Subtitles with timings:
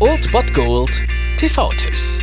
[0.00, 0.90] Old Bot Gold
[1.38, 2.18] TV-Tipps.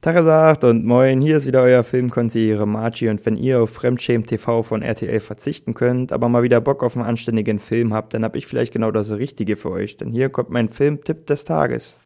[0.00, 4.62] Tagesagt und moin, hier ist wieder euer Filmkonsigliere Margie und wenn ihr auf Fremdschämen TV
[4.62, 8.36] von RTL verzichten könnt, aber mal wieder Bock auf einen anständigen Film habt, dann hab
[8.36, 12.00] ich vielleicht genau das Richtige für euch, denn hier kommt mein Filmtipp des Tages.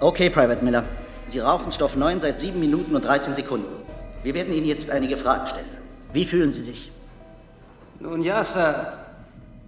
[0.00, 0.84] Okay, Private Miller.
[1.30, 3.66] Sie rauchen Stoff 9 seit 7 Minuten und 13 Sekunden.
[4.22, 5.66] Wir werden Ihnen jetzt einige Fragen stellen.
[6.12, 6.92] Wie fühlen Sie sich?
[8.00, 9.03] Nun ja, Sir.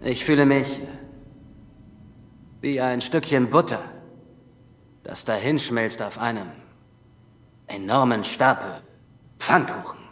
[0.00, 0.78] Ich fühle mich
[2.60, 3.80] wie ein Stückchen Butter,
[5.02, 6.48] das dahinschmilzt auf einem
[7.66, 8.82] enormen Stapel
[9.38, 10.05] Pfannkuchen.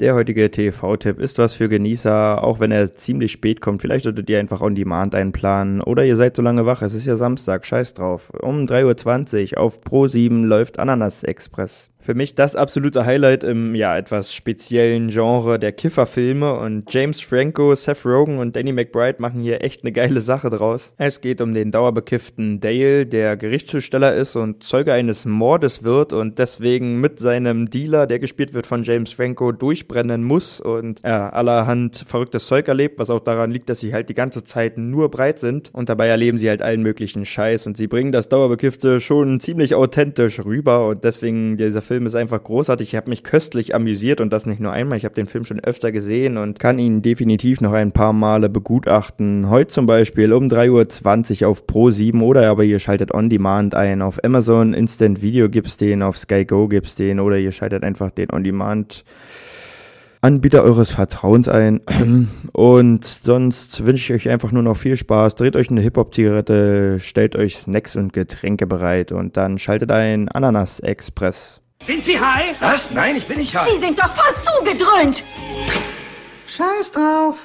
[0.00, 3.82] Der heutige TV-Tipp ist was für Genießer, auch wenn er ziemlich spät kommt.
[3.82, 5.80] Vielleicht solltet ihr einfach on demand einplanen.
[5.80, 8.30] Oder ihr seid so lange wach, es ist ja Samstag, scheiß drauf.
[8.40, 13.74] Um 3.20 Uhr auf Pro 7 läuft Ananas Express für mich das absolute Highlight im
[13.74, 19.42] ja etwas speziellen Genre der Kifferfilme und James Franco, Seth Rogen und Danny McBride machen
[19.42, 20.94] hier echt eine geile Sache draus.
[20.96, 26.38] Es geht um den dauerbekifften Dale, der Gerichtszusteller ist und Zeuge eines Mordes wird und
[26.38, 29.52] deswegen mit seinem Dealer, der gespielt wird von James Franco,
[29.88, 34.08] durchbrennen muss und ja, allerhand verrücktes Zeug erlebt, was auch daran liegt, dass sie halt
[34.08, 37.76] die ganze Zeit nur breit sind und dabei erleben sie halt allen möglichen Scheiß und
[37.76, 42.88] sie bringen das Dauerbekiffte schon ziemlich authentisch rüber und deswegen dieser Film ist einfach großartig.
[42.88, 44.98] Ich habe mich köstlich amüsiert und das nicht nur einmal.
[44.98, 48.48] Ich habe den Film schon öfter gesehen und kann ihn definitiv noch ein paar Male
[48.48, 49.48] begutachten.
[49.48, 53.74] Heute zum Beispiel um 3.20 Uhr auf Pro 7 oder aber ihr schaltet On Demand
[53.74, 54.02] ein.
[54.02, 58.10] Auf Amazon Instant Video gibt's den, auf Sky Go gibt's den oder ihr schaltet einfach
[58.10, 59.04] den On Demand
[60.20, 61.80] Anbieter eures Vertrauens ein.
[62.52, 65.36] Und sonst wünsche ich euch einfach nur noch viel Spaß.
[65.36, 70.80] Dreht euch eine Hip-Hop-Zigarette, stellt euch Snacks und Getränke bereit und dann schaltet ein Ananas
[70.80, 71.60] Express.
[71.80, 72.54] Sind Sie high?
[72.60, 72.90] Was?
[72.90, 73.68] Nein, ich bin nicht high.
[73.70, 75.24] Sie sind doch voll zugedröhnt.
[76.48, 77.44] Scheiß drauf.